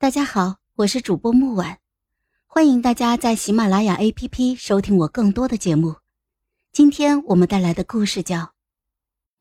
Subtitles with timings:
[0.00, 1.78] 大家好，我是主播木婉，
[2.46, 5.96] 欢迎大家在喜马拉雅 APP 收听我更多的节目。
[6.72, 8.36] 今天我们带来的故事叫《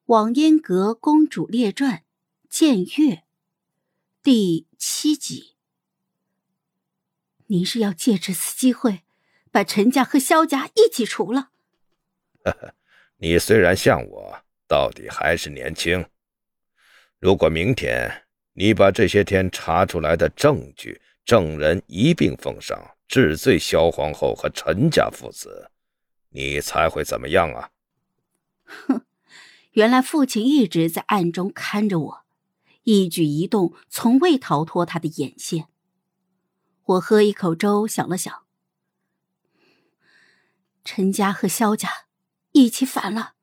[0.08, 2.00] 网烟阁公主列传·
[2.50, 3.16] 剑月》
[4.22, 5.56] 第七集。
[7.48, 9.04] 您是要借这次机会，
[9.52, 11.52] 把陈家和萧家一起除了？
[12.44, 12.76] 呵呵，
[13.20, 16.05] 你虽然像我，到底还是年轻。
[17.18, 18.26] 如果明天……
[18.54, 25.71] 你把这些天查出来的证据、证人一并奉上，治罪萧皇后和陈家父子，
[26.30, 27.71] 你猜会怎么样啊？
[28.66, 29.05] 哼，
[29.71, 32.26] 原来父亲一直在暗中看着我，
[32.84, 35.68] 一举一动从未逃脱他的眼线。
[36.84, 38.43] 我喝一口粥，想了想，
[40.84, 41.90] 陈家和萧家
[42.52, 43.35] 一起反了。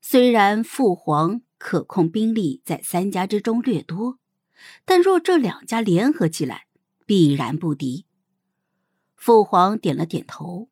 [0.00, 1.42] 虽然父皇。
[1.58, 4.18] 可控兵力在三家之中略多，
[4.84, 6.66] 但若这两家联合起来，
[7.04, 8.06] 必然不敌。
[9.16, 10.70] 父皇点了点头，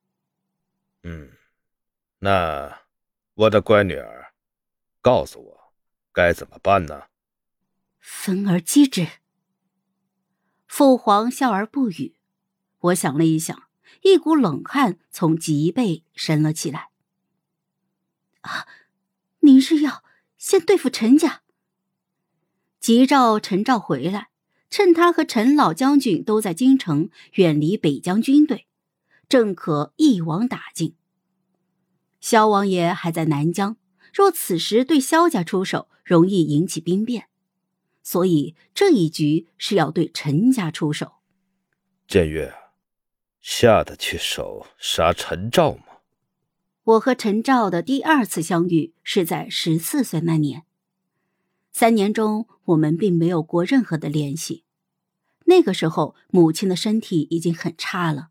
[1.03, 1.33] 嗯，
[2.21, 2.83] 那
[3.35, 4.33] 我的乖女儿，
[5.03, 5.73] 告诉我
[6.13, 7.09] 该怎么办呢？
[7.99, 9.07] 分而击之。
[10.69, 12.15] 父皇笑而不语。
[12.79, 13.65] 我想了一想，
[14.03, 16.91] 一股冷汗从脊背升了起来。
[18.43, 18.69] 啊，
[19.41, 20.05] 您是要？
[20.47, 21.43] 先对付陈家，
[22.79, 24.29] 急召陈兆回来，
[24.71, 28.69] 趁他和陈老将军都在京城，远离北疆军队，
[29.29, 30.95] 正可一网打尽。
[32.21, 33.77] 萧王爷还在南疆，
[34.15, 37.27] 若此时对萧家出手，容易引起兵变，
[38.05, 41.15] 所以这一局是要对陈家出手。
[42.07, 42.55] 建岳，
[43.41, 45.96] 下得去手杀陈兆吗？
[46.87, 50.63] 我和陈照的第二次相遇是在十四岁那年，
[51.73, 54.63] 三年中我们并没有过任何的联系。
[55.47, 58.29] 那个时候，母亲的身体已经很差了，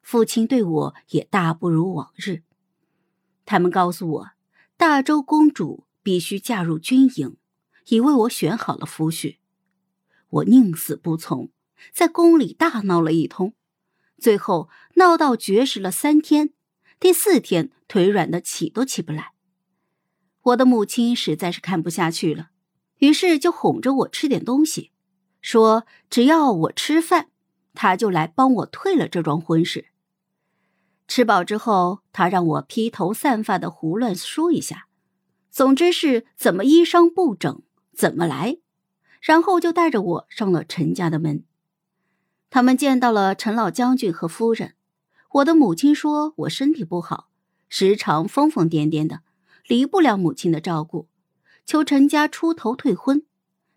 [0.00, 2.44] 父亲对我也大不如往日。
[3.44, 4.30] 他们告诉我，
[4.78, 7.36] 大周公主必须嫁入军营，
[7.88, 9.36] 已为我选好了夫婿。
[10.30, 11.50] 我宁死不从，
[11.92, 13.52] 在宫里大闹了一通，
[14.16, 16.54] 最后闹到绝食了三天。
[16.98, 19.32] 第四天，腿软的起都起不来。
[20.40, 22.48] 我的母亲实在是看不下去了，
[22.98, 24.92] 于是就哄着我吃点东西，
[25.42, 27.28] 说只要我吃饭，
[27.74, 29.88] 她就来帮我退了这桩婚事。
[31.06, 34.88] 吃饱之后，她让我披头散发的胡乱说一下，
[35.50, 37.62] 总之是怎么衣裳不整
[37.94, 38.56] 怎么来，
[39.20, 41.44] 然后就带着我上了陈家的门。
[42.48, 44.75] 他们见到了陈老将军和夫人。
[45.36, 47.28] 我的母亲说：“我身体不好，
[47.68, 49.20] 时常疯疯癫癫的，
[49.66, 51.08] 离不了母亲的照顾，
[51.66, 53.26] 求陈家出头退婚，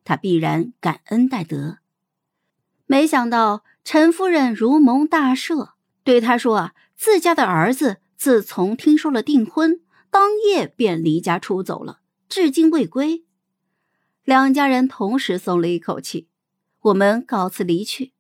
[0.06, 1.80] 他必然感恩戴德。”
[2.88, 5.72] 没想到陈夫人如蒙大赦，
[6.06, 12.00] 对他说：“啊，自家的儿子自从听说了订婚，当夜便离家出走了，
[12.30, 13.26] 至今未归。”
[14.24, 16.30] 两家人同时松了一口气。
[16.84, 18.14] 我们告辞离去，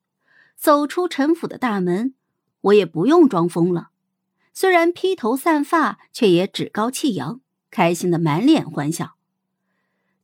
[0.58, 2.16] 走出陈府的大门。
[2.62, 3.90] 我也不用装疯了，
[4.54, 7.40] 虽然披头散发，却也趾高气扬，
[7.72, 9.16] 开心的满脸欢笑。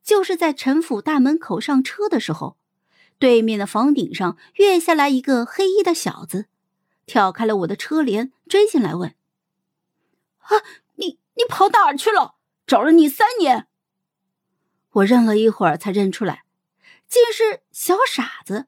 [0.03, 2.57] 就是在陈府大门口上车的时候，
[3.17, 6.47] 对面的房顶上跃下来一个黑衣的小子，
[7.05, 9.15] 跳开了我的车帘，追进来问
[10.39, 10.49] ：“啊，
[10.95, 12.35] 你你跑哪儿去了？
[12.67, 13.67] 找了你三年。”
[14.91, 16.43] 我认了一会儿，才认出来，
[17.07, 18.67] 竟是小傻子。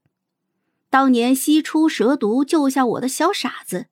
[0.89, 3.87] 当年西出蛇毒救下我的小傻子，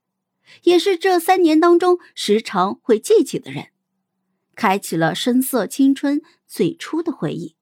[0.63, 3.67] 也是这三年当中时常会记起的人，
[4.55, 7.55] 开启了深色青春最初的回忆。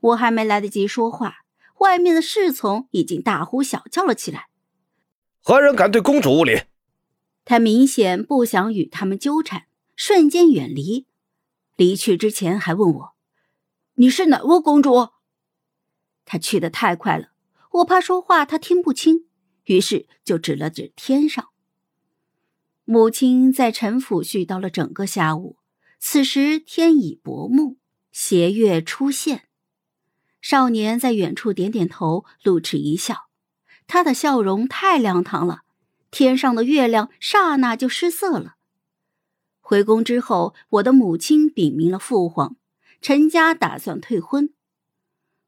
[0.00, 1.44] 我还没来得及说话，
[1.80, 4.48] 外面的侍从已经大呼小叫了起来
[5.40, 6.62] ：“何人敢对公主无礼？”
[7.44, 11.06] 他明显不想与他们纠缠，瞬间远离。
[11.76, 13.14] 离去之前还问我
[13.96, 15.08] ：“你是哪位公主？”
[16.24, 17.33] 他去的太快了。
[17.74, 19.26] 我怕说话他听不清，
[19.64, 21.48] 于是就指了指天上。
[22.84, 25.56] 母亲在陈府絮叨了整个下午，
[25.98, 27.78] 此时天已薄暮，
[28.12, 29.48] 斜月出现。
[30.40, 33.28] 少年在远处点点头，露齿一笑，
[33.88, 35.62] 他的笑容太亮堂了，
[36.12, 38.54] 天上的月亮刹那就失色了。
[39.60, 42.54] 回宫之后，我的母亲禀明了父皇，
[43.00, 44.54] 陈家打算退婚。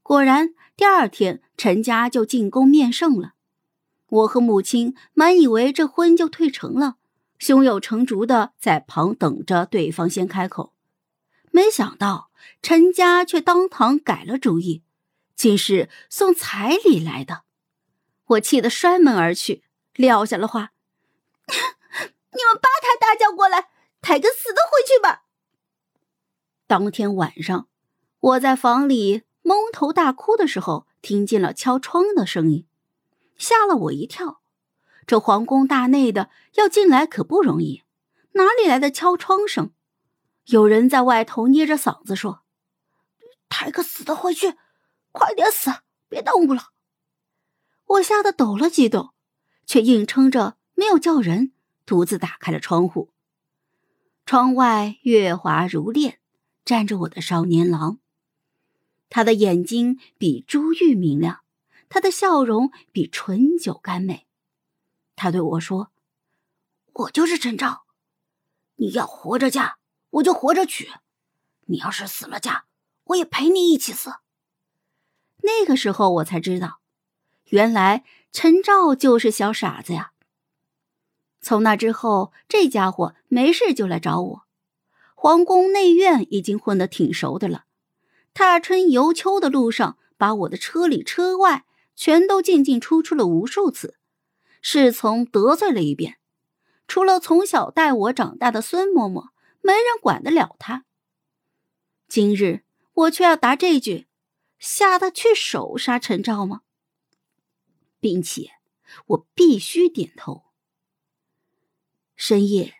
[0.03, 3.35] 果然，第二天陈家就进宫面圣了。
[4.09, 6.97] 我和母亲满以为这婚就退成了，
[7.39, 10.73] 胸有成竹的在旁等着对方先开口。
[11.51, 12.31] 没想到
[12.63, 14.83] 陈家却当堂改了主意，
[15.35, 17.43] 竟是送彩礼来的。
[18.27, 19.65] 我气得摔门而去，
[19.95, 20.73] 撂下了话
[21.49, 23.71] ：“你们把他大叫过来，
[24.03, 25.25] 抬个死的回去吧。”
[26.69, 27.69] 当天晚上，
[28.21, 32.67] 我在房里蒙头大哭的时候，听见了敲窗的声音，
[33.39, 34.41] 吓了我一跳。
[35.07, 37.85] 这皇宫大内的要进来可不容易，
[38.33, 39.71] 哪里来的敲窗声？
[40.47, 42.43] 有人在外头捏着嗓子说
[43.49, 44.57] ：“抬个死的回去，
[45.13, 45.71] 快点死，
[46.09, 46.71] 别耽误了。”
[47.87, 49.11] 我吓得抖了几抖，
[49.65, 51.53] 却硬撑着没有叫人，
[51.85, 53.13] 独自打开了窗户。
[54.25, 56.19] 窗外月华如练，
[56.65, 58.01] 站着我的少年郎。
[59.09, 61.41] 他的眼睛比珠玉明亮，
[61.89, 64.27] 他的笑容比醇酒甘美。
[65.15, 65.91] 他对我说
[66.93, 67.85] ：“我就是陈昭，
[68.77, 69.79] 你要活着嫁，
[70.11, 70.87] 我就活着娶；
[71.67, 72.65] 你要是死了嫁，
[73.05, 74.13] 我也陪你一起死。”
[75.43, 76.81] 那个时候我才知道。
[77.51, 80.11] 原来陈照就是小傻子呀。
[81.41, 84.43] 从那之后，这家伙没事就来找我。
[85.15, 87.67] 皇宫内院已经混得挺熟的了，
[88.37, 93.97] 踏春游秋的路上，把我的车里车外全都进进出出了无数次，
[94.61, 96.19] 侍从得罪了一遍。
[96.87, 99.31] 除了从小带我长大的孙嬷嬷，
[99.63, 100.85] 没人管得了他。
[102.09, 102.63] 今日
[102.93, 104.07] 我却要答这句：
[104.59, 106.61] 下得去手杀陈昭吗？
[107.99, 108.51] 并且，
[109.07, 110.43] 我必须点头。
[112.15, 112.75] 深夜，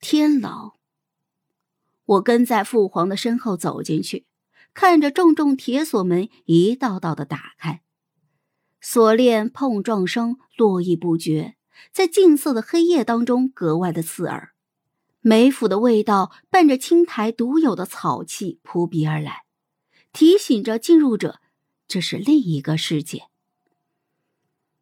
[0.00, 0.72] 天牢。
[2.06, 4.24] 我跟在父皇的身后走进去，
[4.74, 7.82] 看着重重铁锁门一道道的打开，
[8.80, 11.56] 锁链碰撞声络绎不绝，
[11.92, 14.52] 在静色的黑夜当中格外的刺耳。
[15.20, 19.44] 梅府的味道伴着青苔独有的草气扑鼻而来，
[20.12, 21.40] 提醒着进入者，
[21.86, 23.24] 这是另一个世界。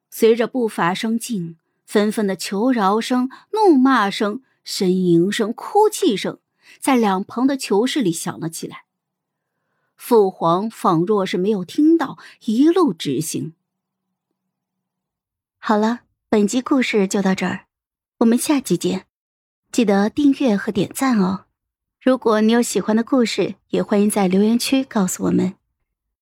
[0.08, 6.38] 随着步伐声静，纷纷的求饶声、怒骂声、呻吟声、哭泣声，
[6.81, 8.84] 在两旁的囚室里响了起来。
[10.00, 12.17] 父皇仿若是没有听到，
[12.47, 13.52] 一路直行。
[15.58, 16.00] 好了，
[16.31, 17.67] 本集故事就到这儿，
[18.20, 19.05] 我们下集见，
[19.70, 21.44] 记得订阅和点赞哦。
[22.00, 25.60] 如果你有喜欢的故事，也欢迎在留言区告诉我们。